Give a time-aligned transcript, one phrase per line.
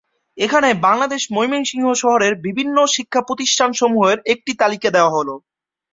[0.37, 5.29] এখানে বাংলাদেশ ময়মনসিংহ শহরের বিভিন্ন শিক্ষা প্রতিষ্ঠানসমূহের একটি তালিকা দেয়া হল।